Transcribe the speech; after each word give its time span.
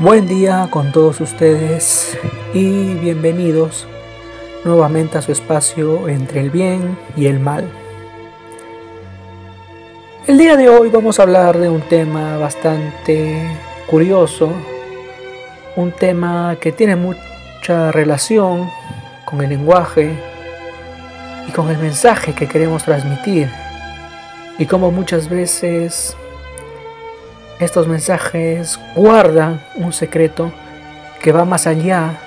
Buen 0.00 0.26
día 0.26 0.66
con 0.70 0.92
todos 0.92 1.20
ustedes 1.20 2.16
y 2.54 2.94
bienvenidos 2.94 3.86
nuevamente 4.64 5.18
a 5.18 5.20
su 5.20 5.30
espacio 5.30 6.08
entre 6.08 6.40
el 6.40 6.48
bien 6.48 6.96
y 7.18 7.26
el 7.26 7.38
mal. 7.38 7.70
El 10.26 10.38
día 10.38 10.56
de 10.56 10.70
hoy 10.70 10.88
vamos 10.88 11.20
a 11.20 11.24
hablar 11.24 11.58
de 11.58 11.68
un 11.68 11.82
tema 11.82 12.38
bastante 12.38 13.46
curioso, 13.88 14.50
un 15.76 15.92
tema 15.92 16.56
que 16.58 16.72
tiene 16.72 16.96
mucha 16.96 17.92
relación 17.92 18.70
con 19.26 19.42
el 19.42 19.50
lenguaje 19.50 20.18
y 21.46 21.52
con 21.52 21.68
el 21.68 21.76
mensaje 21.76 22.34
que 22.34 22.48
queremos 22.48 22.84
transmitir 22.84 23.50
y 24.58 24.64
como 24.64 24.90
muchas 24.90 25.28
veces 25.28 26.16
estos 27.60 27.86
mensajes 27.86 28.80
guardan 28.96 29.62
un 29.76 29.92
secreto 29.92 30.50
que 31.22 31.30
va 31.30 31.44
más 31.44 31.66
allá 31.66 32.18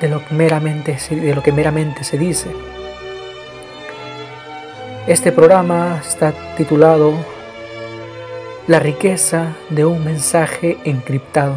de 0.00 0.08
lo 0.08 0.22
meramente, 0.30 0.98
de 1.10 1.34
lo 1.34 1.42
que 1.42 1.50
meramente 1.50 2.04
se 2.04 2.18
dice. 2.18 2.50
Este 5.06 5.32
programa 5.32 6.00
está 6.06 6.32
titulado 6.56 7.14
La 8.66 8.78
riqueza 8.78 9.56
de 9.70 9.84
un 9.84 10.04
mensaje 10.04 10.78
encriptado. 10.84 11.54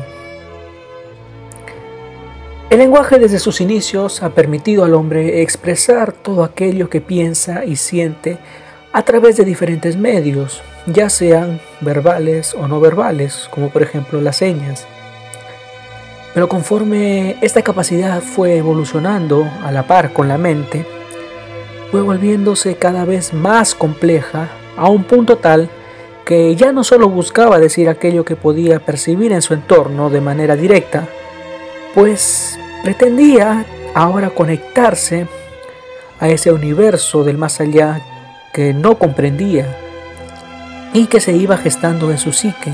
El 2.69 2.79
lenguaje 2.79 3.19
desde 3.19 3.39
sus 3.39 3.61
inicios 3.61 4.23
ha 4.23 4.29
permitido 4.29 4.85
al 4.85 4.93
hombre 4.93 5.41
expresar 5.41 6.13
todo 6.13 6.43
aquello 6.43 6.89
que 6.89 7.01
piensa 7.01 7.65
y 7.65 7.75
siente 7.75 8.37
a 8.91 9.03
través 9.03 9.37
de 9.37 9.45
diferentes 9.45 9.97
medios, 9.97 10.63
ya 10.87 11.09
sean 11.09 11.59
verbales 11.81 12.53
o 12.53 12.67
no 12.67 12.79
verbales, 12.79 13.47
como 13.51 13.69
por 13.69 13.81
ejemplo 13.81 14.21
las 14.21 14.37
señas. 14.37 14.85
Pero 16.33 16.49
conforme 16.49 17.37
esta 17.41 17.61
capacidad 17.61 18.21
fue 18.21 18.57
evolucionando 18.57 19.49
a 19.63 19.71
la 19.71 19.87
par 19.87 20.13
con 20.13 20.27
la 20.27 20.37
mente, 20.37 20.85
fue 21.91 22.01
volviéndose 22.01 22.75
cada 22.75 23.05
vez 23.05 23.33
más 23.33 23.73
compleja 23.73 24.49
a 24.75 24.89
un 24.89 25.05
punto 25.05 25.37
tal 25.37 25.69
que 26.25 26.55
ya 26.55 26.71
no 26.71 26.83
solo 26.83 27.07
buscaba 27.07 27.59
decir 27.59 27.87
aquello 27.87 28.25
que 28.25 28.35
podía 28.35 28.79
percibir 28.79 29.31
en 29.31 29.41
su 29.41 29.53
entorno 29.53 30.09
de 30.09 30.21
manera 30.21 30.55
directa, 30.55 31.07
pues 31.93 32.59
pretendía 32.83 33.65
ahora 33.93 34.31
conectarse 34.31 35.27
a 36.19 36.27
ese 36.27 36.51
universo 36.51 37.23
del 37.23 37.37
más 37.37 37.61
allá 37.61 38.01
que 38.51 38.73
no 38.73 38.97
comprendía 38.97 39.84
y 40.95 41.07
que 41.07 41.19
se 41.19 41.33
iba 41.33 41.57
gestando 41.57 42.09
en 42.09 42.17
su 42.17 42.31
psique, 42.31 42.71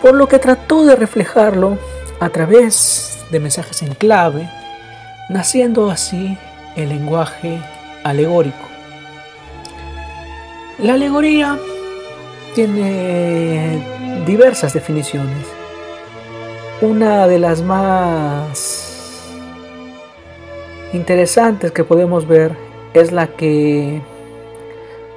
por 0.00 0.14
lo 0.14 0.28
que 0.28 0.38
trató 0.38 0.86
de 0.86 0.96
reflejarlo 0.96 1.76
a 2.20 2.30
través 2.30 3.18
de 3.30 3.38
mensajes 3.38 3.82
en 3.82 3.92
clave, 3.92 4.48
naciendo 5.28 5.90
así 5.90 6.38
el 6.74 6.88
lenguaje 6.88 7.60
alegórico. 8.02 8.56
La 10.78 10.94
alegoría 10.94 11.58
tiene 12.54 13.78
diversas 14.24 14.72
definiciones. 14.72 15.46
Una 16.80 17.26
de 17.26 17.38
las 17.38 17.60
más 17.60 19.26
interesantes 20.94 21.72
que 21.72 21.84
podemos 21.84 22.26
ver 22.26 22.56
es 22.94 23.12
la 23.12 23.26
que 23.26 24.00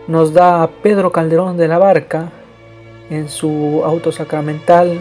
nos 0.10 0.34
da 0.34 0.68
Pedro 0.82 1.12
Calderón 1.12 1.56
de 1.56 1.68
la 1.68 1.78
Barca 1.78 2.32
en 3.12 3.30
su 3.30 3.84
auto 3.86 4.12
sacramental 4.12 4.98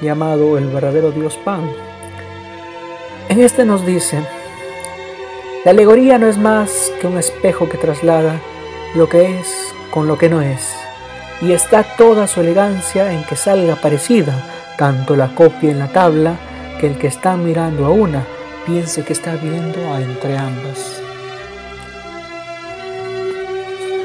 llamado 0.00 0.56
El 0.56 0.68
verdadero 0.68 1.10
Dios 1.10 1.38
Pan. 1.44 1.70
En 3.28 3.38
este 3.40 3.66
nos 3.66 3.84
dice, 3.84 4.18
la 5.66 5.72
alegoría 5.72 6.18
no 6.18 6.26
es 6.26 6.38
más 6.38 6.90
que 7.00 7.06
un 7.06 7.18
espejo 7.18 7.68
que 7.68 7.76
traslada 7.76 8.40
lo 8.94 9.10
que 9.10 9.38
es 9.38 9.74
con 9.90 10.08
lo 10.08 10.16
que 10.16 10.30
no 10.30 10.40
es, 10.40 10.74
y 11.42 11.52
está 11.52 11.82
toda 11.98 12.26
su 12.26 12.40
elegancia 12.40 13.12
en 13.12 13.24
que 13.24 13.36
salga 13.36 13.76
parecida, 13.76 14.32
tanto 14.78 15.16
la 15.16 15.34
copia 15.34 15.70
en 15.70 15.80
la 15.80 15.88
tabla, 15.88 16.36
que 16.80 16.86
el 16.86 16.96
que 16.96 17.08
está 17.08 17.36
mirando 17.36 17.84
a 17.84 17.90
una 17.90 18.24
piense 18.64 19.04
que 19.04 19.12
está 19.12 19.36
viendo 19.36 19.92
a 19.92 20.00
entre 20.00 20.38
ambas. 20.38 20.99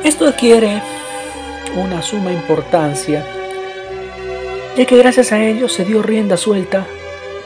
Esto 0.06 0.28
adquiere 0.28 0.84
una 1.76 2.04
suma 2.04 2.32
importancia, 2.32 3.26
ya 4.78 4.86
que 4.86 4.98
gracias 4.98 5.32
a 5.32 5.44
ello 5.44 5.68
se 5.68 5.84
dio 5.84 6.04
rienda 6.04 6.38
suelta 6.38 6.86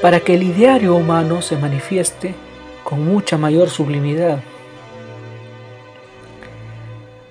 para 0.02 0.20
que 0.20 0.34
el 0.34 0.44
ideario 0.44 0.94
humano 0.94 1.42
se 1.42 1.56
manifieste 1.56 2.36
con 2.84 3.06
mucha 3.06 3.38
mayor 3.38 3.70
sublimidad. 3.70 4.40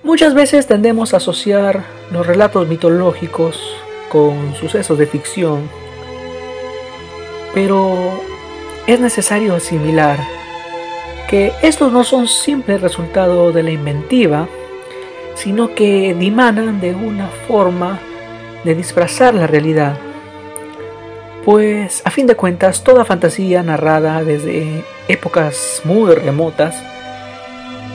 Muchas 0.01 0.33
veces 0.33 0.65
tendemos 0.65 1.13
a 1.13 1.17
asociar 1.17 1.83
los 2.11 2.25
relatos 2.25 2.67
mitológicos 2.67 3.61
con 4.09 4.55
sucesos 4.55 4.97
de 4.97 5.05
ficción, 5.05 5.69
pero 7.53 8.19
es 8.87 8.99
necesario 8.99 9.53
asimilar 9.53 10.17
que 11.29 11.53
estos 11.61 11.93
no 11.93 12.03
son 12.03 12.27
simples 12.27 12.81
resultado 12.81 13.51
de 13.51 13.61
la 13.61 13.69
inventiva, 13.69 14.49
sino 15.41 15.73
que 15.73 16.13
dimanan 16.13 16.81
de 16.81 16.93
una 16.93 17.29
forma 17.47 17.99
de 18.65 18.75
disfrazar 18.75 19.33
la 19.33 19.47
realidad. 19.47 19.97
Pues 21.45 22.01
a 22.03 22.11
fin 22.11 22.27
de 22.27 22.35
cuentas, 22.35 22.83
toda 22.83 23.05
fantasía 23.05 23.63
narrada 23.63 24.23
desde 24.23 24.83
épocas 25.07 25.81
muy 25.85 26.13
remotas, 26.13 26.75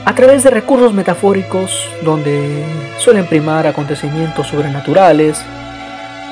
a 0.05 0.15
través 0.15 0.43
de 0.43 0.49
recursos 0.49 0.93
metafóricos 0.93 1.87
donde 2.03 2.63
suelen 2.97 3.25
primar 3.27 3.67
acontecimientos 3.67 4.47
sobrenaturales, 4.47 5.39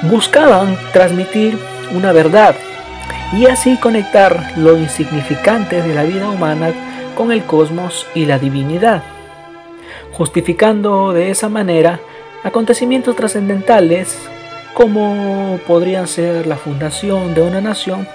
buscaban 0.03 0.77
transmitir 0.91 1.57
una 1.95 2.11
verdad 2.11 2.55
y 3.33 3.45
así 3.45 3.77
conectar 3.77 4.53
lo 4.57 4.77
insignificante 4.77 5.81
de 5.81 5.93
la 5.93 6.03
vida 6.03 6.29
humana 6.29 6.71
con 7.15 7.31
el 7.31 7.43
cosmos 7.43 8.07
y 8.15 8.25
la 8.25 8.39
divinidad 8.39 9.03
justificando 10.13 11.13
de 11.13 11.31
esa 11.31 11.49
manera 11.49 11.99
acontecimientos 12.43 13.15
trascendentales 13.15 14.17
como 14.73 15.59
podrían 15.67 16.07
ser 16.07 16.47
la 16.47 16.57
fundación 16.57 17.33
de 17.33 17.41
una 17.41 17.61
nación 17.61 18.07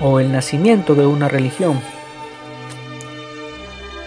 o 0.00 0.20
el 0.20 0.32
nacimiento 0.32 0.94
de 0.94 1.06
una 1.06 1.28
religión. 1.28 1.80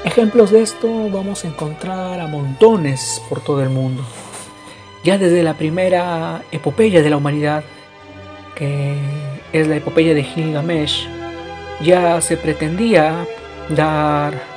Ejemplos 0.04 0.52
de 0.52 0.62
esto 0.62 1.10
vamos 1.10 1.44
a 1.44 1.48
encontrar 1.48 2.20
a 2.20 2.28
montones 2.28 3.22
por 3.30 3.42
todo 3.42 3.62
el 3.62 3.70
mundo. 3.70 4.04
Ya 5.04 5.18
desde 5.18 5.44
la 5.44 5.54
primera 5.54 6.44
epopeya 6.52 7.02
de 7.02 7.10
la 7.10 7.18
humanidad, 7.18 7.64
que 8.56 8.96
es 9.54 9.68
la 9.68 9.76
epopeya 9.78 10.14
de 10.14 10.24
Gilgamesh, 10.24 11.08
ya 11.82 12.20
se 12.22 12.38
pretendía 12.38 13.26
dar 13.70 14.57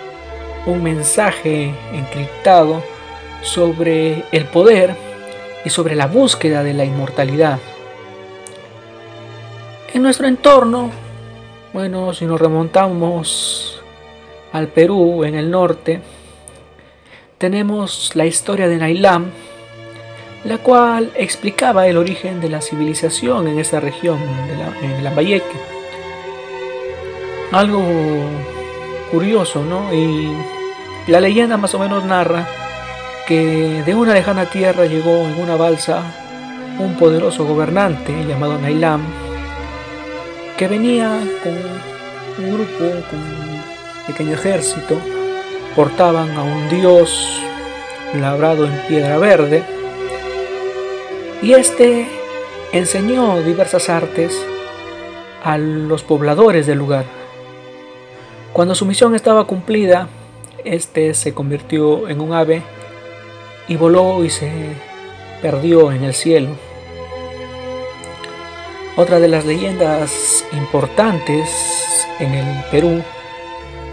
un 0.66 0.82
mensaje 0.82 1.74
encriptado 1.92 2.82
sobre 3.42 4.24
el 4.32 4.44
poder 4.46 4.94
y 5.64 5.70
sobre 5.70 5.94
la 5.94 6.06
búsqueda 6.06 6.62
de 6.62 6.74
la 6.74 6.84
inmortalidad. 6.84 7.58
En 9.92 10.02
nuestro 10.02 10.26
entorno, 10.28 10.90
bueno, 11.72 12.12
si 12.12 12.26
nos 12.26 12.40
remontamos 12.40 13.82
al 14.52 14.68
Perú, 14.68 15.24
en 15.24 15.34
el 15.34 15.50
norte, 15.50 16.00
tenemos 17.38 18.14
la 18.14 18.26
historia 18.26 18.68
de 18.68 18.76
Nailam, 18.76 19.30
la 20.44 20.58
cual 20.58 21.12
explicaba 21.14 21.86
el 21.86 21.96
origen 21.96 22.40
de 22.40 22.48
la 22.48 22.60
civilización 22.60 23.48
en 23.48 23.58
esa 23.58 23.80
región, 23.80 24.18
de 24.48 24.56
la, 24.56 24.94
en 24.94 25.04
Lambayeque. 25.04 25.56
Algo 27.52 27.82
curioso, 29.10 29.64
¿no? 29.64 29.92
Y 29.92 30.32
la 31.06 31.20
leyenda 31.20 31.56
más 31.56 31.74
o 31.74 31.78
menos 31.78 32.04
narra 32.04 32.46
que 33.26 33.82
de 33.84 33.94
una 33.94 34.14
lejana 34.14 34.46
tierra 34.46 34.86
llegó 34.86 35.26
en 35.26 35.40
una 35.40 35.56
balsa 35.56 36.02
un 36.78 36.94
poderoso 36.96 37.44
gobernante 37.44 38.12
llamado 38.26 38.58
Nailam, 38.58 39.02
que 40.56 40.68
venía 40.68 41.20
con 41.42 42.44
un 42.44 42.54
grupo, 42.54 43.08
con 43.10 43.18
un 43.18 43.62
pequeño 44.06 44.34
ejército, 44.34 44.96
portaban 45.76 46.30
a 46.30 46.42
un 46.42 46.68
dios 46.68 47.40
labrado 48.14 48.66
en 48.66 48.72
piedra 48.88 49.18
verde, 49.18 49.62
y 51.42 51.52
este 51.52 52.08
enseñó 52.72 53.40
diversas 53.42 53.88
artes 53.88 54.36
a 55.42 55.56
los 55.58 56.02
pobladores 56.02 56.66
del 56.66 56.78
lugar. 56.78 57.19
Cuando 58.52 58.74
su 58.74 58.84
misión 58.84 59.14
estaba 59.14 59.46
cumplida, 59.46 60.08
este 60.64 61.14
se 61.14 61.34
convirtió 61.34 62.08
en 62.08 62.20
un 62.20 62.32
ave 62.32 62.62
y 63.68 63.76
voló 63.76 64.24
y 64.24 64.30
se 64.30 64.50
perdió 65.40 65.92
en 65.92 66.04
el 66.04 66.14
cielo. 66.14 66.50
Otra 68.96 69.20
de 69.20 69.28
las 69.28 69.46
leyendas 69.46 70.44
importantes 70.52 71.48
en 72.18 72.34
el 72.34 72.64
Perú 72.70 73.02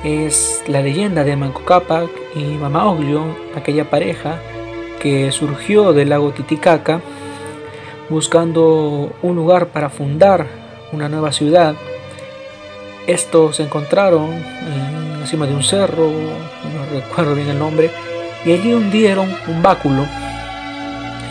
es 0.04 0.64
la 0.68 0.82
leyenda 0.82 1.24
de 1.24 1.36
Manco 1.36 1.64
Cápac 1.64 2.10
y 2.36 2.44
Mama 2.44 2.90
Oglio, 2.90 3.24
aquella 3.56 3.90
pareja 3.90 4.40
que 5.00 5.32
surgió 5.32 5.94
del 5.94 6.10
lago 6.10 6.32
Titicaca 6.32 7.02
buscando 8.10 9.12
un 9.22 9.36
lugar 9.36 9.68
para 9.68 9.90
fundar 9.90 10.48
una 10.92 11.10
nueva 11.10 11.32
ciudad. 11.32 11.76
Estos 13.08 13.56
se 13.56 13.64
encontraron 13.64 14.32
encima 15.22 15.48
de 15.48 15.54
un 15.54 15.64
cerro, 15.64 16.10
no 16.10 16.86
recuerdo 16.92 17.36
bien 17.36 17.50
el 17.50 17.58
nombre, 17.58 17.90
y 18.46 18.52
allí 18.52 18.74
hundieron 18.74 19.34
un 19.48 19.64
báculo, 19.64 20.06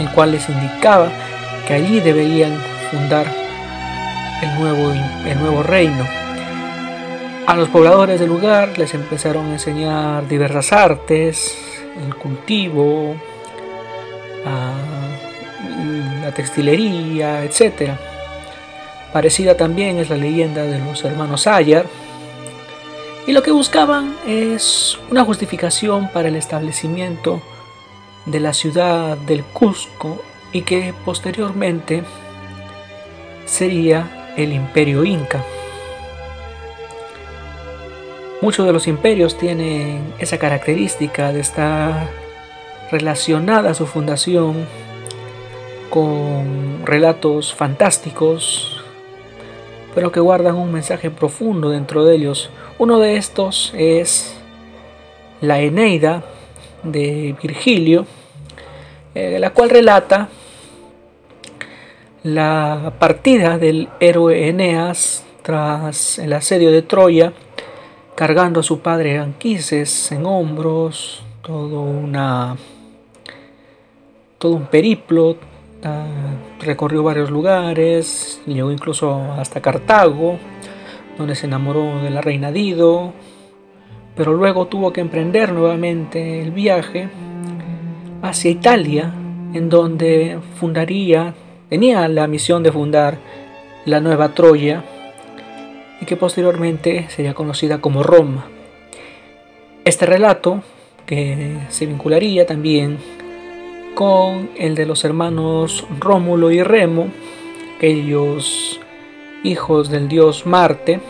el 0.01 0.11
cual 0.11 0.33
les 0.33 0.49
indicaba 0.49 1.09
que 1.69 1.75
allí 1.75 2.01
deberían 2.01 2.53
fundar 2.91 3.27
el 4.43 4.55
nuevo, 4.59 4.93
el 5.27 5.39
nuevo 5.39 5.63
reino. 5.63 6.05
A 7.47 7.55
los 7.55 7.69
pobladores 7.69 8.19
del 8.21 8.29
lugar 8.29 8.77
les 8.79 8.95
empezaron 8.95 9.47
a 9.47 9.53
enseñar 9.53 10.27
diversas 10.27 10.73
artes, 10.73 11.57
el 12.05 12.15
cultivo, 12.17 13.15
la 16.23 16.33
textilería, 16.33 17.45
etc. 17.45 17.93
Parecida 19.13 19.57
también 19.57 19.99
es 19.99 20.11
la 20.11 20.17
leyenda 20.17 20.63
de 20.63 20.79
los 20.79 21.05
hermanos 21.05 21.47
Ayar. 21.47 21.87
Y 23.27 23.33
lo 23.33 23.43
que 23.43 23.51
buscaban 23.51 24.15
es 24.27 24.99
una 25.11 25.25
justificación 25.25 26.09
para 26.13 26.29
el 26.29 26.37
establecimiento 26.37 27.43
de 28.25 28.41
la 28.41 28.53
ciudad 28.53 29.17
del 29.17 29.43
Cusco 29.43 30.23
y 30.53 30.63
que 30.63 30.95
posteriormente 31.05 32.03
sería 33.47 34.33
el 34.37 34.53
imperio 34.53 35.05
inca. 35.05 35.43
Muchos 38.43 38.67
de 38.67 38.73
los 38.73 38.87
imperios 38.87 39.39
tienen 39.39 40.13
esa 40.19 40.39
característica 40.39 41.33
de 41.33 41.41
estar 41.41 42.09
relacionada 42.91 43.75
su 43.75 43.87
fundación 43.87 44.67
con 45.89 46.85
relatos 46.85 47.55
fantásticos, 47.55 48.76
pero 49.97 50.13
que 50.13 50.21
guardan 50.21 50.57
un 50.57 50.71
mensaje 50.71 51.11
profundo 51.11 51.71
dentro 51.71 52.05
de 52.05 52.17
ellos. 52.17 52.51
Uno 52.79 52.99
de 52.99 53.17
estos 53.17 53.73
es 53.75 54.37
la 55.41 55.61
Eneida 55.61 56.23
de 56.83 57.35
Virgilio, 57.43 58.05
eh, 59.15 59.39
la 59.41 59.55
cual 59.55 59.71
relata 59.71 60.29
la 62.25 62.93
partida 62.99 63.57
del 63.57 63.89
héroe 63.99 64.51
Eneas 64.51 65.25
tras 65.41 66.19
el 66.19 66.35
asedio 66.35 66.71
de 66.71 66.83
Troya 66.83 67.33
cargando 68.15 68.61
a 68.61 68.65
su 68.65 68.81
padre 68.81 69.17
Anquises 69.17 70.13
en 70.13 70.27
hombros, 70.27 71.23
todo 71.41 71.87
todo 74.37 74.53
un 74.53 74.67
periplo, 74.67 75.39
ah, 75.85 76.07
recorrió 76.61 77.03
varios 77.03 77.31
lugares, 77.31 78.41
llegó 78.47 78.71
incluso 78.71 79.33
hasta 79.39 79.61
Cartago, 79.61 80.39
donde 81.19 81.35
se 81.35 81.47
enamoró 81.47 82.03
de 82.03 82.11
la 82.11 82.21
reina 82.21 82.53
Dido, 82.53 83.13
pero 84.15 84.35
luego 84.35 84.67
tuvo 84.67 84.93
que 84.93 85.01
emprender 85.01 85.53
nuevamente 85.53 86.41
el 86.43 86.51
viaje 86.51 87.09
hacia 88.23 88.51
Italia, 88.51 89.13
en 89.53 89.69
donde 89.69 90.39
fundaría, 90.59 91.35
tenía 91.69 92.09
la 92.09 92.27
misión 92.27 92.63
de 92.63 92.73
fundar 92.73 93.19
la 93.85 94.01
nueva 94.01 94.35
Troya, 94.35 94.85
y 96.01 96.05
que 96.05 96.17
posteriormente 96.17 97.07
sería 97.09 97.35
conocida 97.35 97.81
como 97.81 98.03
Roma. 98.03 98.47
Este 99.85 100.05
relato, 100.05 100.63
que 101.07 101.59
se 101.69 101.87
vincularía 101.87 102.47
también 102.47 102.99
con 103.97 104.51
el 104.59 104.75
de 104.75 104.85
los 104.85 105.07
hermanos 105.07 105.87
Rómulo 105.99 106.51
y 106.51 106.63
Remo, 106.63 107.09
aquellos 107.77 108.79
hijos 109.43 109.89
del 109.89 110.07
dios 110.07 110.45
Marte, 110.45 111.01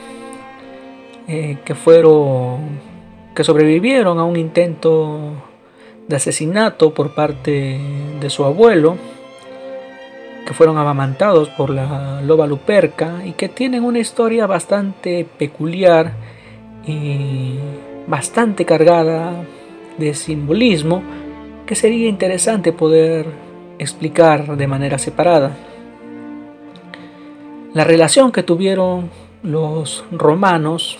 eh, 1.26 1.58
que 1.64 1.74
fueron, 1.74 2.78
que 3.34 3.42
sobrevivieron 3.42 4.20
a 4.20 4.24
un 4.24 4.36
intento 4.36 5.32
de 6.06 6.14
asesinato 6.14 6.94
por 6.94 7.12
parte 7.12 7.80
de 8.20 8.30
su 8.30 8.44
abuelo, 8.44 8.96
que 10.46 10.54
fueron 10.54 10.78
amamantados 10.78 11.48
por 11.48 11.70
la 11.70 12.22
loba 12.22 12.46
luperca 12.46 13.26
y 13.26 13.32
que 13.32 13.48
tienen 13.48 13.82
una 13.82 13.98
historia 13.98 14.46
bastante 14.46 15.26
peculiar 15.36 16.12
y 16.86 17.56
bastante 18.06 18.64
cargada 18.64 19.44
de 19.98 20.14
simbolismo 20.14 21.25
que 21.66 21.74
sería 21.74 22.08
interesante 22.08 22.72
poder 22.72 23.26
explicar 23.78 24.56
de 24.56 24.66
manera 24.66 24.98
separada. 24.98 25.56
La 27.74 27.84
relación 27.84 28.32
que 28.32 28.42
tuvieron 28.42 29.10
los 29.42 30.04
romanos 30.10 30.98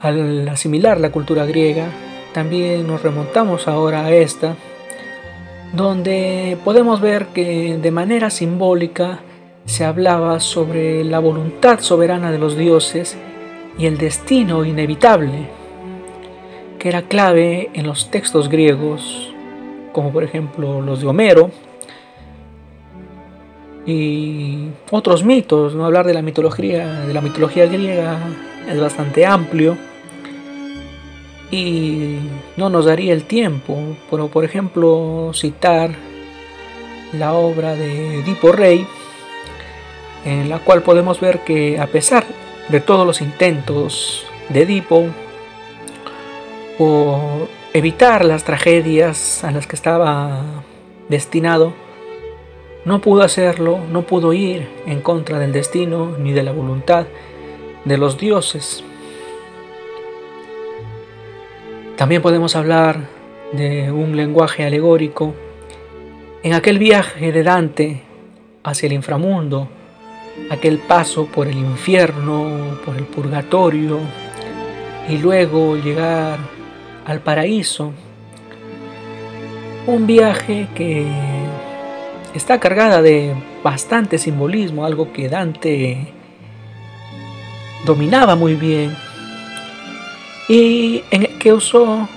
al 0.00 0.48
asimilar 0.48 1.00
la 1.00 1.12
cultura 1.12 1.46
griega, 1.46 1.86
también 2.32 2.86
nos 2.86 3.02
remontamos 3.02 3.68
ahora 3.68 4.04
a 4.04 4.12
esta 4.12 4.56
donde 5.72 6.58
podemos 6.64 7.00
ver 7.00 7.26
que 7.26 7.78
de 7.80 7.90
manera 7.90 8.30
simbólica 8.30 9.20
se 9.66 9.84
hablaba 9.84 10.40
sobre 10.40 11.04
la 11.04 11.20
voluntad 11.20 11.80
soberana 11.80 12.32
de 12.32 12.38
los 12.38 12.56
dioses 12.56 13.16
y 13.78 13.86
el 13.86 13.98
destino 13.98 14.64
inevitable, 14.64 15.48
que 16.80 16.88
era 16.88 17.02
clave 17.02 17.70
en 17.74 17.86
los 17.86 18.10
textos 18.10 18.48
griegos, 18.48 19.32
como 19.92 20.10
por 20.12 20.24
ejemplo 20.24 20.80
los 20.80 21.00
de 21.00 21.06
Homero, 21.06 21.50
y 23.86 24.68
otros 24.90 25.22
mitos, 25.22 25.74
¿no? 25.74 25.84
hablar 25.84 26.06
de 26.06 26.14
la 26.14 26.22
mitología, 26.22 27.00
de 27.02 27.14
la 27.14 27.20
mitología 27.20 27.66
griega 27.66 28.18
es 28.68 28.80
bastante 28.80 29.26
amplio 29.26 29.76
y 31.50 32.16
no 32.56 32.70
nos 32.70 32.86
daría 32.86 33.12
el 33.12 33.24
tiempo, 33.24 33.76
pero 34.10 34.28
por 34.28 34.44
ejemplo 34.44 35.32
citar 35.34 35.90
la 37.12 37.34
obra 37.34 37.74
de 37.74 38.20
Edipo 38.20 38.52
Rey, 38.52 38.86
en 40.24 40.48
la 40.48 40.60
cual 40.60 40.82
podemos 40.82 41.20
ver 41.20 41.40
que 41.40 41.78
a 41.78 41.88
pesar 41.88 42.24
de 42.68 42.80
todos 42.80 43.06
los 43.06 43.20
intentos 43.20 44.24
de 44.48 44.62
Edipo 44.62 45.08
por 46.80 47.50
evitar 47.74 48.24
las 48.24 48.44
tragedias 48.44 49.44
a 49.44 49.50
las 49.50 49.66
que 49.66 49.76
estaba 49.76 50.40
destinado, 51.10 51.74
no 52.86 53.02
pudo 53.02 53.20
hacerlo, 53.20 53.80
no 53.92 54.06
pudo 54.06 54.32
ir 54.32 54.66
en 54.86 55.02
contra 55.02 55.38
del 55.38 55.52
destino 55.52 56.16
ni 56.18 56.32
de 56.32 56.42
la 56.42 56.52
voluntad 56.52 57.04
de 57.84 57.98
los 57.98 58.16
dioses. 58.16 58.82
También 61.98 62.22
podemos 62.22 62.56
hablar 62.56 63.00
de 63.52 63.92
un 63.92 64.16
lenguaje 64.16 64.64
alegórico 64.64 65.34
en 66.42 66.54
aquel 66.54 66.78
viaje 66.78 67.30
de 67.30 67.42
Dante 67.42 68.00
hacia 68.64 68.86
el 68.86 68.94
inframundo, 68.94 69.68
aquel 70.48 70.78
paso 70.78 71.26
por 71.26 71.46
el 71.46 71.58
infierno, 71.58 72.78
por 72.86 72.96
el 72.96 73.04
purgatorio 73.04 73.98
y 75.10 75.18
luego 75.18 75.76
llegar 75.76 76.59
al 77.04 77.20
paraíso. 77.20 77.92
Un 79.86 80.06
viaje 80.06 80.68
que 80.74 81.06
está 82.34 82.60
cargada 82.60 83.02
de 83.02 83.34
bastante 83.62 84.18
simbolismo, 84.18 84.84
algo 84.84 85.12
que 85.12 85.28
Dante 85.28 86.12
dominaba 87.84 88.36
muy 88.36 88.54
bien 88.54 88.94
y 90.48 91.02
en 91.10 91.38
que 91.38 91.52
usó 91.52 92.08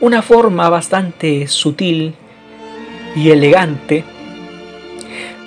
una 0.00 0.22
forma 0.22 0.68
bastante 0.68 1.46
sutil 1.46 2.14
y 3.16 3.30
elegante 3.30 4.04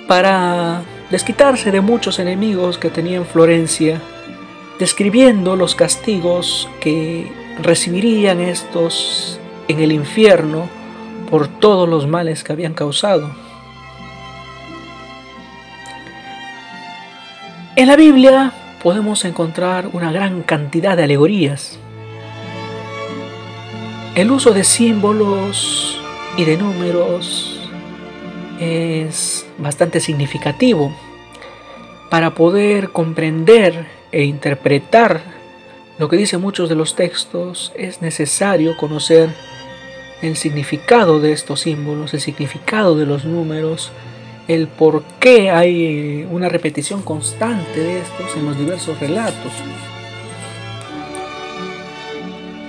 para 0.06 0.82
desquitarse 1.10 1.70
de 1.70 1.80
muchos 1.80 2.18
enemigos 2.18 2.76
que 2.78 2.90
tenía 2.90 3.16
en 3.16 3.26
Florencia, 3.26 4.00
describiendo 4.78 5.56
los 5.56 5.74
castigos 5.74 6.68
que 6.80 7.30
recibirían 7.62 8.40
estos 8.40 9.38
en 9.68 9.80
el 9.80 9.92
infierno 9.92 10.68
por 11.30 11.48
todos 11.48 11.88
los 11.88 12.06
males 12.06 12.44
que 12.44 12.52
habían 12.52 12.74
causado. 12.74 13.30
En 17.76 17.88
la 17.88 17.96
Biblia 17.96 18.52
podemos 18.82 19.24
encontrar 19.24 19.88
una 19.92 20.12
gran 20.12 20.42
cantidad 20.42 20.96
de 20.96 21.04
alegorías 21.04 21.78
el 24.14 24.30
uso 24.30 24.52
de 24.52 24.62
símbolos 24.62 26.00
y 26.36 26.44
de 26.44 26.56
números 26.56 27.68
es 28.60 29.44
bastante 29.58 29.98
significativo 29.98 30.94
para 32.10 32.30
poder 32.30 32.90
comprender 32.90 33.86
e 34.12 34.22
interpretar 34.22 35.20
lo 35.98 36.08
que 36.08 36.16
dicen 36.16 36.40
muchos 36.40 36.68
de 36.68 36.74
los 36.74 36.96
textos, 36.96 37.72
es 37.76 38.02
necesario 38.02 38.76
conocer 38.76 39.30
el 40.22 40.36
significado 40.36 41.20
de 41.20 41.32
estos 41.32 41.60
símbolos, 41.60 42.14
el 42.14 42.20
significado 42.20 42.96
de 42.96 43.06
los 43.06 43.24
números, 43.24 43.92
el 44.48 44.66
por 44.66 45.04
qué 45.20 45.50
hay 45.50 46.26
una 46.30 46.48
repetición 46.48 47.02
constante 47.02 47.80
de 47.80 48.00
estos 48.00 48.36
en 48.36 48.46
los 48.46 48.58
diversos 48.58 48.98
relatos. 48.98 49.52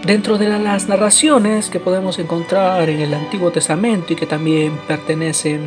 Dentro 0.05 0.37
de 0.37 0.47
las 0.47 0.87
narraciones 0.87 1.69
que 1.69 1.79
podemos 1.79 2.19
encontrar 2.19 2.89
en 2.89 3.01
el 3.01 3.13
Antiguo 3.13 3.51
Testamento 3.51 4.13
y 4.13 4.15
que 4.15 4.27
también 4.27 4.77
pertenecen 4.87 5.61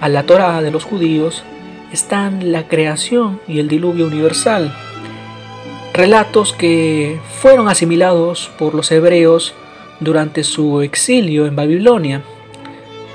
a 0.00 0.08
la 0.08 0.22
Torá 0.22 0.62
de 0.62 0.70
los 0.70 0.84
judíos, 0.84 1.44
están 1.92 2.50
la 2.50 2.66
creación 2.66 3.40
y 3.46 3.58
el 3.58 3.68
diluvio 3.68 4.06
universal, 4.06 4.74
relatos 5.98 6.52
que 6.52 7.18
fueron 7.40 7.68
asimilados 7.68 8.52
por 8.56 8.72
los 8.72 8.92
hebreos 8.92 9.52
durante 9.98 10.44
su 10.44 10.80
exilio 10.80 11.44
en 11.44 11.56
Babilonia, 11.56 12.22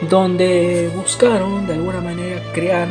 donde 0.10 0.92
buscaron 0.94 1.66
de 1.66 1.76
alguna 1.76 2.02
manera 2.02 2.42
crear 2.54 2.90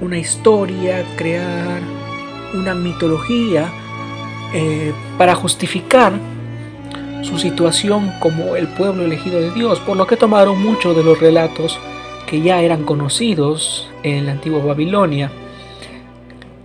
una 0.00 0.16
historia, 0.16 1.04
crear 1.16 1.80
una 2.54 2.72
mitología 2.76 3.68
eh, 4.54 4.92
para 5.18 5.34
justificar 5.34 6.12
su 7.22 7.36
situación 7.36 8.12
como 8.20 8.54
el 8.54 8.68
pueblo 8.68 9.04
elegido 9.04 9.40
de 9.40 9.50
Dios, 9.50 9.80
por 9.80 9.96
lo 9.96 10.06
que 10.06 10.16
tomaron 10.16 10.62
muchos 10.62 10.94
de 10.94 11.02
los 11.02 11.18
relatos 11.18 11.80
que 12.28 12.42
ya 12.42 12.62
eran 12.62 12.84
conocidos 12.84 13.88
en 14.04 14.26
la 14.26 14.32
antigua 14.32 14.64
Babilonia. 14.64 15.32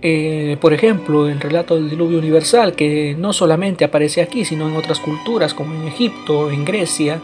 Eh, 0.02 0.58
por 0.60 0.72
ejemplo, 0.72 1.28
el 1.28 1.40
relato 1.40 1.74
del 1.74 1.88
diluvio 1.88 2.18
universal, 2.18 2.74
que 2.74 3.14
no 3.18 3.32
solamente 3.32 3.84
aparece 3.84 4.20
aquí, 4.20 4.44
sino 4.44 4.68
en 4.68 4.76
otras 4.76 5.00
culturas 5.00 5.54
como 5.54 5.74
en 5.74 5.88
Egipto, 5.88 6.50
en 6.50 6.64
Grecia, 6.64 7.20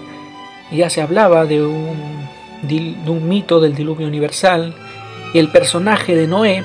ya 0.70 0.88
se 0.88 1.02
hablaba 1.02 1.44
de 1.44 1.64
un, 1.64 3.28
mito 3.28 3.60
del 3.60 3.74
diluvio 3.74 4.06
universal, 4.06 4.74
y 5.34 5.38
el 5.38 5.48
personaje 5.48 6.16
de 6.16 6.26
Noé, 6.26 6.64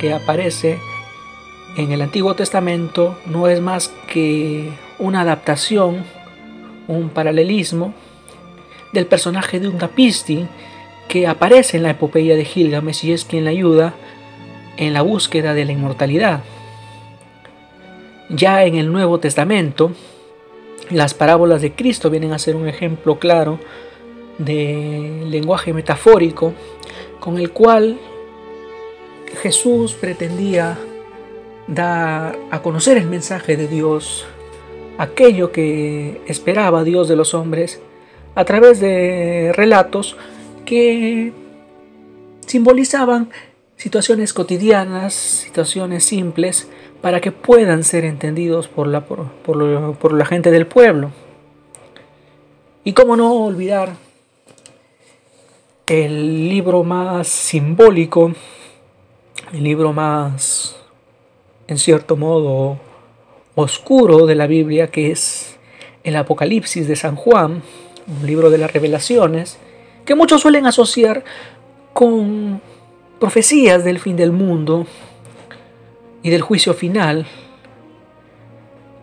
que 0.00 0.12
aparece 0.12 0.78
en 1.76 1.92
el 1.92 2.00
Antiguo 2.00 2.34
Testamento, 2.34 3.18
no 3.26 3.48
es 3.48 3.60
más 3.60 3.92
que 4.08 4.70
una 4.98 5.20
adaptación, 5.20 6.04
un 6.88 7.10
paralelismo 7.10 7.92
del 8.92 9.06
personaje 9.06 9.60
de 9.60 9.68
un 9.68 9.76
tapisti 9.76 10.46
que 11.08 11.26
aparece 11.26 11.76
en 11.76 11.82
la 11.82 11.90
epopeya 11.90 12.36
de 12.36 12.44
Gilgamesh 12.44 13.04
y 13.04 13.12
es 13.12 13.24
quien 13.24 13.44
le 13.44 13.50
ayuda 13.50 13.94
en 14.76 14.92
la 14.92 15.02
búsqueda 15.02 15.54
de 15.54 15.64
la 15.64 15.72
inmortalidad. 15.72 16.42
Ya 18.28 18.64
en 18.64 18.74
el 18.74 18.90
Nuevo 18.90 19.20
Testamento, 19.20 19.92
las 20.90 21.14
parábolas 21.14 21.62
de 21.62 21.72
Cristo 21.72 22.10
vienen 22.10 22.32
a 22.32 22.38
ser 22.38 22.56
un 22.56 22.68
ejemplo 22.68 23.18
claro 23.18 23.58
de 24.38 25.24
lenguaje 25.28 25.72
metafórico 25.72 26.52
con 27.20 27.38
el 27.38 27.50
cual 27.50 27.98
Jesús 29.42 29.94
pretendía 29.94 30.78
dar 31.66 32.38
a 32.50 32.62
conocer 32.62 32.96
el 32.96 33.06
mensaje 33.06 33.56
de 33.56 33.68
Dios, 33.68 34.26
aquello 34.98 35.50
que 35.50 36.20
esperaba 36.26 36.84
Dios 36.84 37.08
de 37.08 37.16
los 37.16 37.34
hombres, 37.34 37.80
a 38.34 38.44
través 38.44 38.80
de 38.80 39.52
relatos 39.54 40.16
que 40.64 41.32
simbolizaban 42.46 43.30
situaciones 43.76 44.32
cotidianas, 44.32 45.14
situaciones 45.14 46.04
simples, 46.04 46.68
para 47.00 47.20
que 47.20 47.32
puedan 47.32 47.84
ser 47.84 48.04
entendidos 48.04 48.68
por 48.68 48.86
la, 48.86 49.04
por, 49.04 50.12
la 50.12 50.24
gente 50.24 50.50
del 50.50 50.66
pueblo. 50.66 51.10
Y 52.84 52.92
cómo 52.92 53.16
no 53.16 53.32
olvidar 53.32 53.94
el 55.86 56.48
libro 56.48 56.84
más 56.84 57.28
simbólico, 57.28 58.32
el 59.52 59.62
libro 59.62 59.92
más, 59.92 60.76
en 61.68 61.78
cierto 61.78 62.16
modo, 62.16 62.78
oscuro 63.54 64.26
de 64.26 64.34
la 64.34 64.46
Biblia, 64.46 64.90
que 64.90 65.10
es 65.10 65.56
el 66.02 66.16
Apocalipsis 66.16 66.88
de 66.88 66.96
San 66.96 67.16
Juan, 67.16 67.62
un 68.06 68.26
libro 68.26 68.50
de 68.50 68.58
las 68.58 68.72
revelaciones, 68.72 69.58
que 70.04 70.14
muchos 70.14 70.42
suelen 70.42 70.66
asociar 70.66 71.24
con 71.92 72.60
profecías 73.18 73.84
del 73.84 73.98
fin 73.98 74.16
del 74.16 74.32
mundo 74.32 74.86
y 76.22 76.30
del 76.30 76.42
juicio 76.42 76.74
final, 76.74 77.26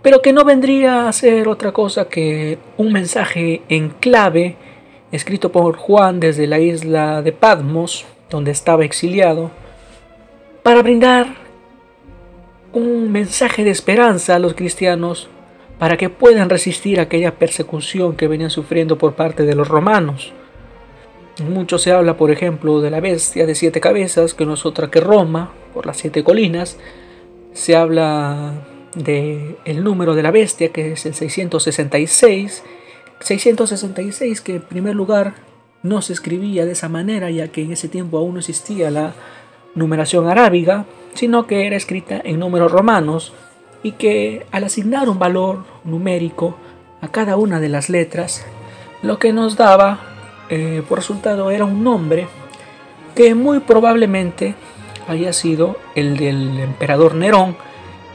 pero 0.02 0.22
que 0.22 0.34
no 0.34 0.44
vendría 0.44 1.08
a 1.08 1.14
ser 1.14 1.48
otra 1.48 1.72
cosa 1.72 2.10
que 2.10 2.58
un 2.78 2.92
mensaje 2.92 3.62
en 3.70 3.90
clave 3.90 4.58
escrito 5.12 5.52
por 5.52 5.78
Juan 5.78 6.20
desde 6.20 6.48
la 6.48 6.60
isla 6.60 7.22
de 7.22 7.32
Patmos, 7.32 8.06
donde 8.30 8.52
estaba 8.52 8.84
exiliado, 8.84 9.52
para 10.64 10.82
brindar 10.82 11.36
un 12.74 13.12
mensaje 13.12 13.64
de 13.64 13.70
esperanza 13.70 14.36
a 14.36 14.40
los 14.40 14.56
cristianos 14.56 15.30
para 15.78 15.98
que 15.98 16.10
puedan 16.10 16.50
resistir 16.50 17.00
aquella 17.00 17.36
persecución 17.36 18.16
que 18.16 18.28
venían 18.28 18.50
sufriendo 18.50 18.98
por 18.98 19.14
parte 19.14 19.44
de 19.44 19.56
los 19.56 19.68
romanos. 19.68 20.34
Mucho 21.40 21.80
se 21.80 21.92
habla, 21.92 22.16
por 22.16 22.30
ejemplo, 22.30 22.80
de 22.82 22.92
la 22.92 23.00
bestia 23.00 23.48
de 23.48 23.56
siete 23.56 23.82
cabezas, 23.82 24.36
que 24.36 24.46
no 24.46 24.54
es 24.54 24.66
otra 24.66 24.92
que 24.92 25.00
Roma, 25.00 25.52
por 25.74 25.88
las 25.88 25.98
siete 25.98 26.24
colinas. 26.24 26.78
Se 27.54 27.76
habla 27.76 28.54
de 28.96 29.56
el 29.66 29.84
número 29.84 30.14
de 30.14 30.22
la 30.22 30.32
bestia, 30.32 30.70
que 30.70 30.92
es 30.92 31.06
el 31.06 31.16
666. 31.16 32.64
666 33.20 34.42
que 34.42 34.56
en 34.56 34.62
primer 34.62 34.96
lugar 34.96 35.36
no 35.82 36.02
se 36.02 36.14
escribía 36.14 36.66
de 36.66 36.74
esa 36.74 36.90
manera, 36.90 37.32
ya 37.32 37.48
que 37.48 37.64
en 37.64 37.72
ese 37.72 37.88
tiempo 37.88 38.18
aún 38.18 38.34
no 38.34 38.40
existía 38.40 38.92
la 38.92 39.14
numeración 39.76 40.28
arábiga, 40.28 40.86
sino 41.16 41.48
que 41.48 41.66
era 41.66 41.76
escrita 41.76 42.22
en 42.24 42.40
números 42.40 42.72
romanos 42.72 43.34
y 43.82 43.94
que 43.94 44.46
al 44.52 44.66
asignar 44.66 45.10
un 45.10 45.20
valor 45.20 45.64
numérico 45.84 46.56
a 47.02 47.10
cada 47.10 47.38
una 47.38 47.60
de 47.60 47.70
las 47.70 47.90
letras, 47.90 48.46
lo 49.02 49.20
que 49.20 49.34
nos 49.34 49.58
daba 49.58 50.13
eh, 50.50 50.84
por 50.88 51.00
resultado 51.00 51.52
era 51.52 51.66
un 51.66 51.84
nombre 51.84 52.28
que 53.16 53.36
muy 53.36 53.60
probablemente 53.60 54.56
haya 55.08 55.34
sido 55.34 55.78
el 55.96 56.18
del 56.18 56.60
emperador 56.60 57.16
Nerón, 57.16 57.56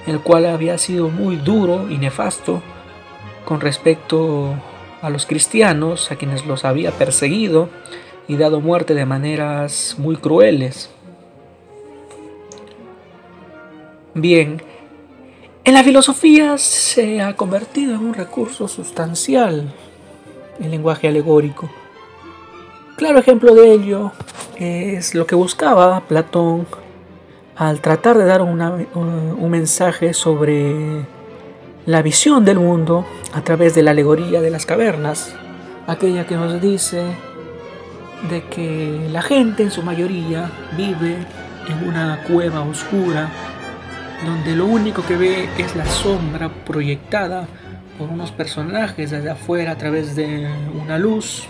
el 0.06 0.20
cual 0.20 0.46
había 0.46 0.78
sido 0.78 1.08
muy 1.08 1.36
duro 1.36 1.88
y 1.90 1.98
nefasto 1.98 2.62
con 3.44 3.60
respecto 3.60 4.54
a 5.00 5.10
los 5.10 5.26
cristianos, 5.26 6.10
a 6.10 6.16
quienes 6.16 6.44
los 6.46 6.64
había 6.64 6.90
perseguido 6.92 7.68
y 8.26 8.36
dado 8.36 8.60
muerte 8.60 8.94
de 8.94 9.06
maneras 9.06 9.96
muy 9.98 10.16
crueles. 10.16 10.90
Bien, 14.14 14.60
en 15.64 15.74
la 15.74 15.84
filosofía 15.84 16.58
se 16.58 17.20
ha 17.20 17.36
convertido 17.36 17.94
en 17.94 18.00
un 18.00 18.14
recurso 18.14 18.68
sustancial 18.68 19.72
el 20.60 20.70
lenguaje 20.70 21.08
alegórico. 21.08 21.70
Claro 22.98 23.20
ejemplo 23.20 23.54
de 23.54 23.72
ello 23.72 24.10
es 24.56 25.14
lo 25.14 25.24
que 25.24 25.36
buscaba 25.36 26.00
Platón 26.00 26.66
al 27.54 27.80
tratar 27.80 28.18
de 28.18 28.24
dar 28.24 28.42
un, 28.42 29.48
mensaje 29.48 30.12
sobre 30.12 31.06
la 31.86 32.02
visión 32.02 32.44
del 32.44 32.58
mundo 32.58 33.06
a 33.34 33.42
través 33.42 33.76
de 33.76 33.84
la 33.84 33.92
alegoría 33.92 34.40
de 34.40 34.50
las 34.50 34.66
cavernas, 34.66 35.32
aquella 35.86 36.26
que 36.26 36.34
nos 36.34 36.60
dice 36.60 37.04
de 38.28 38.42
que 38.46 39.06
la 39.12 39.22
gente 39.22 39.62
en 39.62 39.70
su 39.70 39.84
mayoría 39.84 40.50
vive 40.76 41.18
en 41.68 41.88
una 41.88 42.24
cueva 42.24 42.62
oscura 42.62 43.30
donde 44.26 44.56
lo 44.56 44.66
único 44.66 45.06
que 45.06 45.16
ve 45.16 45.48
es 45.56 45.76
la 45.76 45.86
sombra 45.86 46.50
proyectada 46.66 47.46
por 47.96 48.08
unos 48.08 48.32
personajes 48.32 49.12
desde 49.12 49.30
afuera 49.30 49.70
a 49.70 49.78
través 49.78 50.16
de 50.16 50.48
una 50.82 50.98
luz 50.98 51.46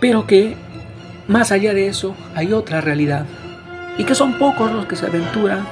pero 0.00 0.26
que 0.26 0.56
más 1.26 1.52
allá 1.52 1.74
de 1.74 1.88
eso 1.88 2.14
hay 2.34 2.52
otra 2.52 2.80
realidad 2.80 3.26
y 3.98 4.04
que 4.04 4.14
son 4.14 4.38
pocos 4.38 4.70
los 4.72 4.86
que 4.86 4.96
se 4.96 5.06
aventuran 5.06 5.66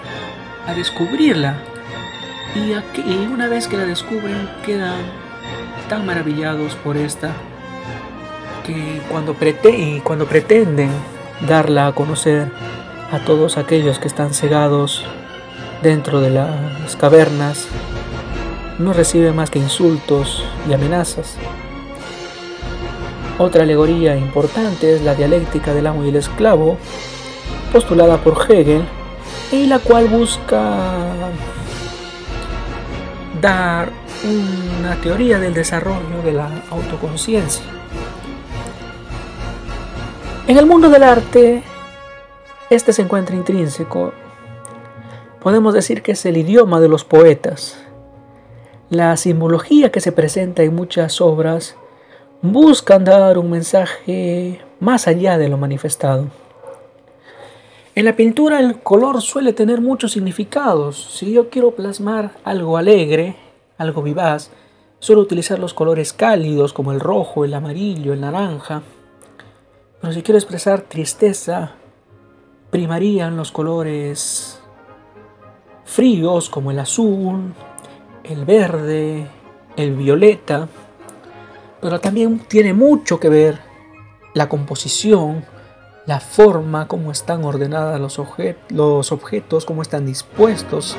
a 0.66 0.74
descubrirla 0.74 1.58
y, 2.54 2.72
una 3.32 3.48
vez 3.48 3.68
que 3.68 3.76
la 3.76 3.84
descubren 3.84 4.48
quedan 4.64 5.00
tan 5.88 6.06
maravillados 6.06 6.74
por 6.76 6.96
esta 6.96 7.30
que 8.66 9.00
cuando, 9.08 9.36
cuando 10.02 10.26
pretenden 10.26 10.90
darla 11.46 11.88
a 11.88 11.92
conocer 11.92 12.50
a 13.12 13.18
todos 13.20 13.58
aquellos 13.58 13.98
que 13.98 14.08
están 14.08 14.34
cegados 14.34 15.04
dentro 15.82 16.20
de 16.20 16.30
las 16.30 16.96
cavernas, 16.96 17.68
no 18.78 18.92
reciben 18.92 19.36
más 19.36 19.50
que 19.50 19.58
insultos 19.58 20.44
y 20.68 20.72
amenazas. 20.72 21.36
Otra 23.38 23.64
alegoría 23.64 24.16
importante 24.16 24.94
es 24.94 25.02
la 25.02 25.14
dialéctica 25.14 25.74
del 25.74 25.86
amo 25.86 26.04
y 26.04 26.08
el 26.08 26.16
esclavo, 26.16 26.78
postulada 27.70 28.16
por 28.16 28.50
Hegel, 28.50 28.82
y 29.52 29.66
la 29.66 29.78
cual 29.78 30.06
busca 30.06 30.74
dar 33.42 33.90
una 34.24 34.96
teoría 35.02 35.38
del 35.38 35.52
desarrollo 35.52 36.22
de 36.24 36.32
la 36.32 36.48
autoconciencia. 36.70 37.64
En 40.46 40.56
el 40.56 40.64
mundo 40.64 40.88
del 40.88 41.02
arte, 41.02 41.62
este 42.70 42.94
se 42.94 43.02
encuentra 43.02 43.36
intrínseco. 43.36 44.12
Podemos 45.42 45.74
decir 45.74 46.02
que 46.02 46.12
es 46.12 46.24
el 46.24 46.38
idioma 46.38 46.80
de 46.80 46.88
los 46.88 47.04
poetas. 47.04 47.76
La 48.88 49.16
simbología 49.18 49.92
que 49.92 50.00
se 50.00 50.12
presenta 50.12 50.62
en 50.62 50.74
muchas 50.74 51.20
obras 51.20 51.76
buscan 52.42 53.04
dar 53.04 53.38
un 53.38 53.50
mensaje 53.50 54.60
más 54.80 55.08
allá 55.08 55.38
de 55.38 55.48
lo 55.48 55.56
manifestado. 55.56 56.28
En 57.94 58.04
la 58.04 58.14
pintura 58.14 58.60
el 58.60 58.80
color 58.80 59.22
suele 59.22 59.54
tener 59.54 59.80
muchos 59.80 60.12
significados. 60.12 61.16
Si 61.16 61.32
yo 61.32 61.48
quiero 61.48 61.70
plasmar 61.70 62.32
algo 62.44 62.76
alegre, 62.76 63.36
algo 63.78 64.02
vivaz, 64.02 64.50
suelo 64.98 65.22
utilizar 65.22 65.58
los 65.58 65.72
colores 65.72 66.12
cálidos 66.12 66.72
como 66.74 66.92
el 66.92 67.00
rojo, 67.00 67.44
el 67.44 67.54
amarillo, 67.54 68.12
el 68.12 68.20
naranja. 68.20 68.82
Pero 70.00 70.12
si 70.12 70.22
quiero 70.22 70.38
expresar 70.38 70.82
tristeza, 70.82 71.72
primarían 72.70 73.36
los 73.36 73.50
colores 73.50 74.60
fríos 75.86 76.50
como 76.50 76.70
el 76.70 76.78
azul, 76.78 77.54
el 78.24 78.44
verde, 78.44 79.26
el 79.76 79.94
violeta. 79.94 80.68
Pero 81.80 82.00
también 82.00 82.40
tiene 82.40 82.72
mucho 82.72 83.20
que 83.20 83.28
ver 83.28 83.60
la 84.34 84.48
composición, 84.48 85.44
la 86.06 86.20
forma, 86.20 86.86
cómo 86.88 87.10
están 87.10 87.44
ordenadas 87.44 88.00
los, 88.00 88.20
los 88.68 89.12
objetos, 89.12 89.64
cómo 89.64 89.82
están 89.82 90.06
dispuestos 90.06 90.96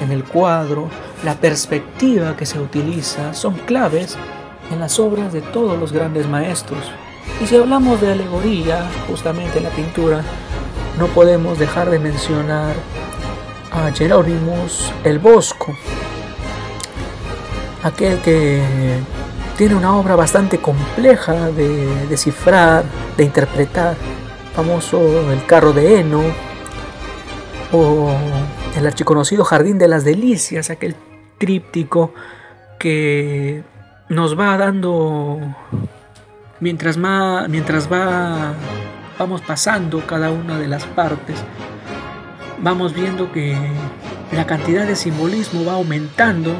en 0.00 0.12
el 0.12 0.24
cuadro, 0.24 0.88
la 1.24 1.34
perspectiva 1.34 2.36
que 2.36 2.46
se 2.46 2.58
utiliza, 2.58 3.34
son 3.34 3.54
claves 3.54 4.16
en 4.70 4.80
las 4.80 4.98
obras 4.98 5.32
de 5.32 5.40
todos 5.40 5.78
los 5.78 5.92
grandes 5.92 6.26
maestros. 6.26 6.80
Y 7.42 7.46
si 7.46 7.56
hablamos 7.56 8.00
de 8.00 8.12
alegoría, 8.12 8.88
justamente 9.08 9.58
en 9.58 9.64
la 9.64 9.70
pintura, 9.70 10.22
no 10.98 11.06
podemos 11.08 11.58
dejar 11.58 11.90
de 11.90 11.98
mencionar 11.98 12.74
a 13.70 13.92
Jerónimos 13.92 14.92
el 15.04 15.18
Bosco, 15.18 15.76
aquel 17.82 18.18
que 18.20 18.62
tiene 19.58 19.74
una 19.74 19.96
obra 19.96 20.14
bastante 20.14 20.58
compleja 20.58 21.50
de 21.50 22.06
descifrar, 22.06 22.84
de 23.16 23.24
interpretar, 23.24 23.96
famoso 24.54 25.32
El 25.32 25.44
carro 25.46 25.72
de 25.72 25.98
Eno 25.98 26.22
o 27.72 28.12
el 28.76 28.86
archiconocido 28.86 29.42
Jardín 29.42 29.76
de 29.76 29.88
las 29.88 30.04
Delicias, 30.04 30.70
aquel 30.70 30.94
tríptico 31.38 32.14
que 32.78 33.64
nos 34.08 34.38
va 34.38 34.56
dando 34.56 35.40
mientras, 36.60 36.96
más, 36.96 37.48
mientras 37.48 37.92
va, 37.92 38.54
vamos 39.18 39.40
pasando 39.40 40.06
cada 40.06 40.30
una 40.30 40.56
de 40.56 40.68
las 40.68 40.84
partes, 40.84 41.36
vamos 42.62 42.94
viendo 42.94 43.32
que 43.32 43.56
la 44.30 44.46
cantidad 44.46 44.86
de 44.86 44.94
simbolismo 44.94 45.64
va 45.64 45.72
aumentando 45.72 46.52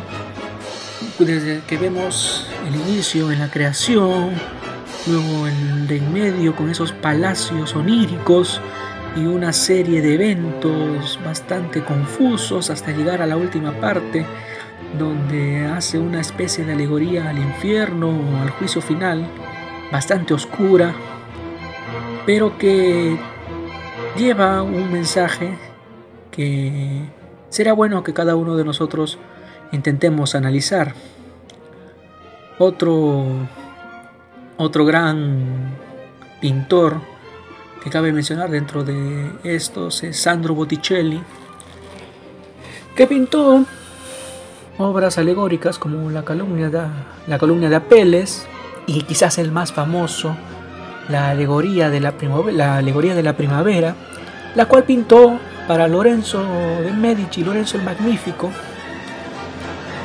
desde 1.19 1.61
que 1.67 1.77
vemos 1.77 2.47
el 2.67 2.75
inicio 2.77 3.31
en 3.31 3.39
la 3.39 3.51
creación, 3.51 4.31
luego 5.07 5.47
el 5.47 5.87
de 5.87 5.97
en 5.97 6.13
medio 6.13 6.55
con 6.55 6.71
esos 6.71 6.93
palacios 6.93 7.75
oníricos 7.75 8.61
y 9.17 9.21
una 9.21 9.53
serie 9.53 10.01
de 10.01 10.15
eventos 10.15 11.19
bastante 11.25 11.83
confusos 11.83 12.71
hasta 12.71 12.93
llegar 12.93 13.23
a 13.23 13.27
la 13.27 13.37
última 13.37 13.73
parte 13.81 14.27
donde 14.99 15.67
hace 15.67 15.99
una 15.99 16.21
especie 16.21 16.65
de 16.65 16.73
alegoría 16.73 17.29
al 17.29 17.39
infierno 17.39 18.09
o 18.09 18.43
al 18.43 18.51
juicio 18.51 18.81
final, 18.81 19.27
bastante 19.93 20.35
oscura, 20.35 20.95
pero 22.25 22.57
que 22.59 23.19
lleva 24.17 24.63
un 24.63 24.93
mensaje 24.93 25.59
que 26.31 27.03
será 27.49 27.73
bueno 27.73 28.03
que 28.03 28.15
cada 28.15 28.37
uno 28.37 28.57
de 28.57 28.65
nosotros 28.65 29.19
intentemos 29.73 30.35
analizar. 30.35 30.95
Otro, 32.59 33.25
otro 34.57 34.85
gran 34.85 35.77
pintor 36.41 37.01
que 37.83 37.91
cabe 37.91 38.13
mencionar 38.13 38.51
dentro 38.51 38.85
de 38.85 39.31
estos 39.45 40.03
es 40.03 40.21
Sandro 40.21 40.55
Botticelli, 40.55 41.23
que 42.97 43.07
pintó 43.07 43.65
obras 44.79 45.19
alegóricas 45.19 45.79
como 45.79 46.11
la 46.11 46.25
calumnia 46.25 46.71
de, 46.71 46.83
la 47.27 47.39
calumnia 47.39 47.69
de 47.69 47.77
Apeles 47.77 48.47
y 48.87 49.03
quizás 49.03 49.39
el 49.39 49.53
más 49.53 49.73
famoso, 49.73 50.37
la 51.09 51.31
alegoría 51.31 51.91
de 51.91 52.01
la, 52.01 52.15
la 52.53 52.79
alegoría 52.79 53.15
de 53.15 53.23
la 53.23 53.37
primavera, 53.37 53.95
la 54.55 54.67
cual 54.67 54.85
pintó 54.85 55.39
para 55.69 55.87
Lorenzo 55.87 56.43
de 56.83 56.93
Medici, 56.93 57.45
Lorenzo 57.45 57.77
el 57.77 57.85
Magnífico, 57.85 58.51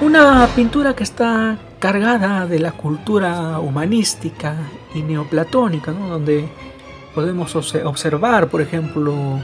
una 0.04 0.48
pintura 0.54 0.94
que 0.94 1.04
está 1.04 1.58
cargada 1.80 2.46
de 2.46 2.60
la 2.60 2.74
cultura 2.74 3.60
humanística 3.60 4.56
y 4.94 5.02
neoplatónica, 5.02 5.92
donde 5.92 6.50
podemos 7.16 7.56
observar, 7.56 8.50
por 8.50 8.62
ejemplo, 8.62 9.40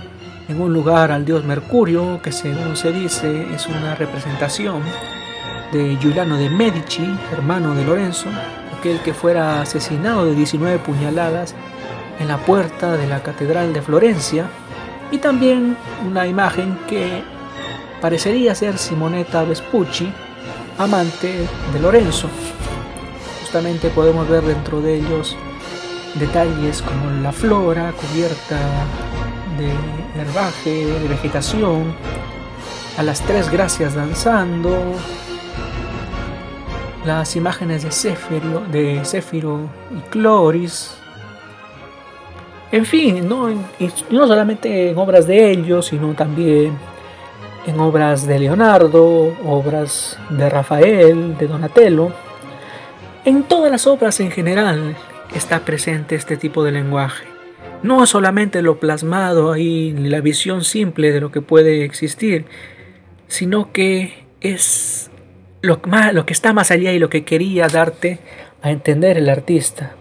en 0.50 0.62
un 0.62 0.74
lugar 0.74 1.12
al 1.12 1.24
dios 1.24 1.46
Mercurio, 1.46 2.22
que 2.22 2.34
según 2.34 2.76
se 2.76 2.92
dice 2.92 3.48
es 3.54 3.68
una 3.68 3.96
representación 3.96 4.82
de 5.72 5.98
Giuliano 6.02 6.38
de 6.38 6.50
Medici, 6.50 7.08
hermano 7.32 7.74
de 7.74 7.86
Lorenzo, 7.86 8.28
aquel 8.78 9.00
que 9.00 9.14
fuera 9.14 9.62
asesinado 9.62 10.26
de 10.26 10.36
19 10.36 10.80
puñaladas 10.80 11.56
en 12.20 12.28
la 12.28 12.38
puerta 12.38 12.98
de 12.98 13.08
la 13.08 13.24
Catedral 13.24 13.72
de 13.72 13.82
Florencia, 13.82 14.50
y 15.10 15.20
también 15.20 15.78
una 16.06 16.28
imagen 16.28 16.78
que 16.90 17.24
parecería 18.02 18.54
ser 18.56 18.78
Simonetta 18.78 19.44
Vespucci, 19.44 20.12
amante 20.80 21.46
de 21.74 21.80
Lorenzo. 21.80 22.30
Justamente 23.42 23.90
podemos 23.90 24.28
ver 24.28 24.44
dentro 24.44 24.82
de 24.82 24.96
ellos 24.96 25.36
detalles 26.16 26.82
como 26.82 27.22
la 27.22 27.32
flora 27.32 27.92
cubierta 27.92 28.58
de 29.58 30.22
herbaje, 30.22 30.86
de 30.86 31.08
vegetación, 31.08 31.94
a 32.98 33.04
las 33.04 33.22
tres 33.22 33.52
gracias 33.52 33.94
danzando, 33.94 34.78
las 37.06 37.36
imágenes 37.36 37.84
de 37.84 37.92
Céfiro, 37.92 38.64
de 38.72 39.02
y 39.04 40.10
Cloris. 40.10 40.96
En 42.72 42.86
fin, 42.86 43.28
no, 43.28 43.50
no 44.12 44.28
solamente 44.28 44.92
en 44.92 44.98
obras 44.98 45.28
de 45.28 45.52
ellos, 45.52 45.88
sino 45.88 46.14
también 46.14 46.78
en 47.66 47.80
obras 47.80 48.26
de 48.28 48.40
Leonardo, 48.40 49.36
obras 49.46 50.18
de 50.30 50.50
Rafael, 50.50 51.38
de 51.38 51.48
Donatello. 51.48 52.12
En 53.26 53.44
todas 53.44 53.72
las 53.72 53.88
obras 53.88 54.20
en 54.20 54.32
general 54.32 54.96
está 55.36 55.60
presente 55.62 56.16
este 56.16 56.38
tipo 56.38 56.64
de 56.64 56.72
lenguaje. 56.72 57.26
No 57.84 58.06
solamente 58.06 58.62
lo 58.62 58.80
plasmado 58.80 59.52
ahí, 59.52 59.92
la 59.94 60.22
visión 60.22 60.64
simple 60.64 61.12
de 61.12 61.22
lo 61.22 61.32
que 61.32 61.42
puede 61.42 61.86
existir, 61.86 62.46
sino 63.28 63.72
que 63.72 64.26
es 64.42 65.12
lo, 65.62 65.80
lo 66.14 66.26
que 66.26 66.34
está 66.34 66.54
más 66.54 66.72
allá 66.72 66.92
y 66.92 67.00
lo 67.00 67.10
que 67.10 67.24
quería 67.24 67.68
darte 67.68 68.20
a 68.62 68.72
entender 68.72 69.18
el 69.18 69.30
artista. 69.30 69.94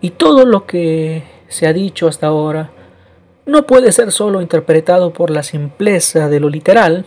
Y 0.00 0.10
todo 0.10 0.44
lo 0.44 0.66
que 0.66 1.24
se 1.48 1.66
ha 1.66 1.72
dicho 1.72 2.06
hasta 2.06 2.28
ahora 2.28 2.70
no 3.48 3.66
puede 3.66 3.92
ser 3.92 4.12
solo 4.12 4.42
interpretado 4.42 5.14
por 5.14 5.30
la 5.30 5.42
simpleza 5.42 6.28
de 6.28 6.38
lo 6.38 6.50
literal, 6.50 7.06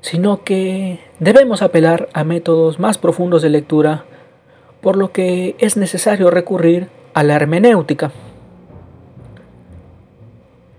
sino 0.00 0.44
que 0.44 1.00
debemos 1.18 1.60
apelar 1.60 2.08
a 2.12 2.22
métodos 2.22 2.78
más 2.78 2.98
profundos 2.98 3.42
de 3.42 3.50
lectura, 3.50 4.04
por 4.80 4.96
lo 4.96 5.10
que 5.10 5.56
es 5.58 5.76
necesario 5.76 6.30
recurrir 6.30 6.88
a 7.14 7.24
la 7.24 7.34
hermenéutica. 7.34 8.12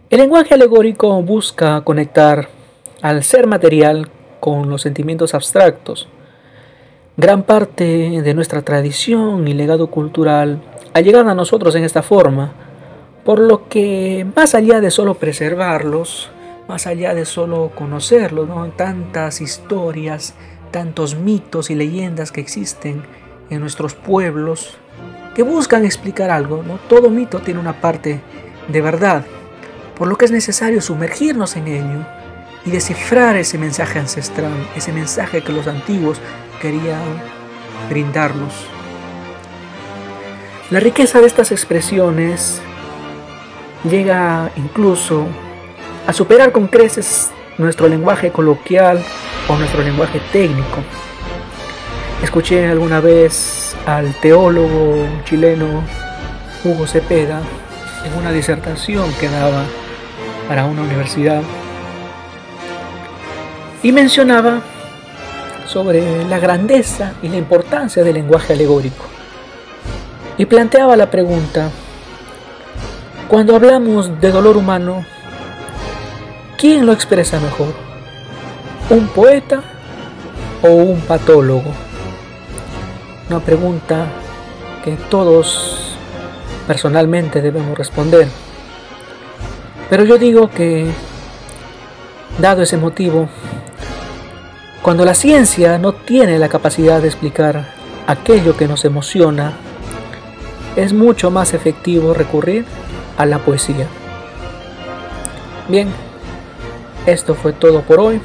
El 0.10 0.22
lenguaje 0.22 0.54
alegórico 0.54 1.22
busca 1.22 1.82
conectar 1.82 2.48
al 3.02 3.26
ser 3.26 3.46
material 3.46 4.10
con 4.40 4.70
los 4.70 4.84
sentimientos 4.84 5.34
abstractos. 5.34 6.08
Gran 7.18 7.44
parte 7.44 8.22
de 8.22 8.34
nuestra 8.34 8.62
tradición 8.62 9.50
y 9.50 9.54
legado 9.54 9.88
cultural 9.88 10.62
ha 10.94 11.02
llegado 11.02 11.30
a 11.30 11.36
nosotros 11.36 11.76
en 11.76 11.84
esta 11.84 12.04
forma, 12.04 12.67
por 13.28 13.40
lo 13.40 13.68
que 13.68 14.26
más 14.38 14.56
allá 14.56 14.80
de 14.80 14.90
solo 14.90 15.16
preservarlos, 15.16 16.32
más 16.70 16.88
allá 16.88 17.14
de 17.14 17.26
solo 17.26 17.74
conocerlos, 17.76 18.48
¿no? 18.48 18.66
tantas 18.70 19.42
historias, 19.42 20.34
tantos 20.72 21.16
mitos 21.16 21.70
y 21.70 21.76
leyendas 21.76 22.32
que 22.32 22.40
existen 22.40 23.04
en 23.50 23.60
nuestros 23.60 23.96
pueblos, 23.96 24.78
que 25.36 25.44
buscan 25.44 25.84
explicar 25.84 26.30
algo. 26.30 26.64
¿no? 26.66 26.80
Todo 26.88 27.10
mito 27.10 27.40
tiene 27.40 27.60
una 27.60 27.82
parte 27.82 28.22
de 28.70 28.82
verdad, 28.82 29.26
por 29.98 30.08
lo 30.08 30.18
que 30.18 30.24
es 30.24 30.32
necesario 30.32 30.80
sumergirnos 30.80 31.58
en 31.58 31.68
ello 31.68 32.06
y 32.66 32.72
descifrar 32.72 33.36
ese 33.36 33.58
mensaje 33.58 34.00
ancestral, 34.00 34.70
ese 34.74 34.94
mensaje 34.94 35.44
que 35.44 35.52
los 35.52 35.68
antiguos 35.68 36.22
querían 36.62 37.04
brindarnos. 37.90 38.54
La 40.72 40.80
riqueza 40.80 41.20
de 41.20 41.28
estas 41.28 41.52
expresiones 41.52 42.62
llega 43.84 44.52
incluso 44.56 45.26
a 46.06 46.14
superar 46.14 46.52
con 46.52 46.68
creces 46.68 47.32
nuestro 47.58 47.88
lenguaje 47.88 48.32
coloquial 48.32 49.04
o 49.48 49.56
nuestro 49.56 49.84
lenguaje 49.84 50.22
técnico. 50.32 50.80
Escuché 52.24 52.68
alguna 52.68 53.00
vez 53.00 53.76
al 53.86 54.14
teólogo 54.20 54.96
chileno 55.24 55.84
Hugo 56.64 56.88
Cepeda 56.88 57.42
en 58.06 58.14
una 58.18 58.32
disertación 58.32 59.12
que 59.20 59.30
daba 59.30 59.64
para 60.48 60.66
una 60.66 60.82
universidad 60.82 61.42
y 63.84 63.92
mencionaba 63.92 64.62
sobre 65.68 66.26
la 66.26 66.40
grandeza 66.40 67.14
y 67.22 67.30
la 67.30 67.38
importancia 67.38 68.04
del 68.04 68.16
lenguaje 68.16 68.54
alegórico. 68.54 69.06
Y 70.38 70.46
planteaba 70.46 70.96
la 70.96 71.10
pregunta, 71.10 71.70
cuando 73.28 73.56
hablamos 73.56 74.22
de 74.22 74.32
dolor 74.32 74.56
humano, 74.56 75.06
¿quién 76.58 76.86
lo 76.86 76.94
expresa 76.94 77.40
mejor? 77.40 77.74
¿Un 78.90 79.08
poeta 79.08 79.62
o 80.62 80.70
un 80.70 81.02
patólogo? 81.02 81.72
Una 83.30 83.40
pregunta 83.42 84.08
que 84.84 84.96
todos 85.10 85.98
personalmente 86.68 87.42
debemos 87.42 87.78
responder. 87.78 88.28
Pero 89.90 90.06
yo 90.06 90.18
digo 90.18 90.50
que, 90.50 90.90
dado 92.40 92.62
ese 92.62 92.78
motivo, 92.78 93.28
cuando 94.82 95.04
la 95.04 95.16
ciencia 95.16 95.78
no 95.78 95.94
tiene 95.94 96.40
la 96.40 96.48
capacidad 96.48 97.02
de 97.02 97.08
explicar 97.08 97.74
aquello 98.08 98.56
que 98.56 98.70
nos 98.70 98.86
emociona, 98.86 99.54
es 100.78 100.94
mucho 100.94 101.30
más 101.30 101.54
efectivo 101.54 102.14
recurrir 102.14 102.66
a 103.18 103.26
la 103.26 103.40
poesía. 103.40 103.88
Bien, 105.68 105.90
esto 107.06 107.36
fue 107.36 107.54
todo 107.54 107.82
por 107.82 108.00
hoy. 108.00 108.22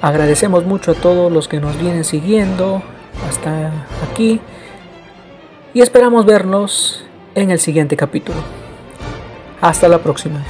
Agradecemos 0.00 0.64
mucho 0.64 0.92
a 0.92 0.94
todos 0.94 1.32
los 1.32 1.48
que 1.48 1.60
nos 1.60 1.78
vienen 1.78 2.04
siguiendo 2.04 2.82
hasta 3.28 3.72
aquí 4.10 4.40
y 5.74 5.80
esperamos 5.80 6.24
vernos 6.24 7.04
en 7.34 7.50
el 7.50 7.58
siguiente 7.58 7.96
capítulo. 7.96 8.38
Hasta 9.60 9.88
la 9.88 9.98
próxima. 9.98 10.44